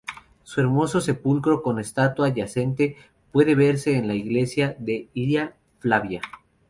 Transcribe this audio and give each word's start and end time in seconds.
Su 0.41 0.59
hermoso 0.61 0.99
sepulcro 0.99 1.61
con 1.61 1.77
estatua 1.77 2.29
yacente 2.29 2.95
puede 3.31 3.53
verse 3.53 3.95
en 3.97 4.07
la 4.07 4.15
iglesia 4.15 4.75
de 4.79 5.09
Iria 5.13 5.53
Flavia. 5.77 6.21